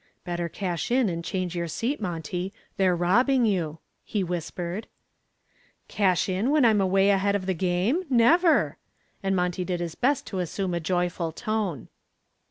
"Better 0.23 0.49
cash 0.49 0.89
in 0.89 1.09
and 1.09 1.23
change 1.23 1.55
your 1.55 1.67
seat, 1.67 2.01
Monty. 2.01 2.51
They're 2.75 2.95
robbing 2.95 3.45
you," 3.45 3.77
he 4.03 4.23
whispered. 4.23 4.87
"Cash 5.87 6.27
in 6.27 6.49
when 6.49 6.65
I'm 6.65 6.81
away 6.81 7.11
ahead 7.11 7.35
of 7.35 7.45
the 7.45 7.53
game? 7.53 8.01
Never!" 8.09 8.77
and 9.21 9.35
Monty 9.35 9.63
did 9.63 9.79
his 9.79 9.93
best 9.93 10.25
to 10.25 10.39
assume 10.39 10.73
a 10.73 10.79
joyful 10.79 11.31
tone. 11.31 11.87